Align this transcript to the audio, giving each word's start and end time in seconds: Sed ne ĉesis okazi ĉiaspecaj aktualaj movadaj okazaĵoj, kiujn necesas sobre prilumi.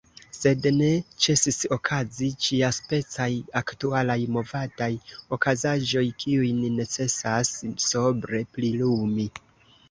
Sed 0.35 0.63
ne 0.75 0.87
ĉesis 1.25 1.57
okazi 1.75 2.29
ĉiaspecaj 2.45 3.27
aktualaj 3.61 4.15
movadaj 4.37 4.89
okazaĵoj, 5.37 6.05
kiujn 6.25 6.65
necesas 6.81 7.53
sobre 7.91 8.43
prilumi. 8.59 9.29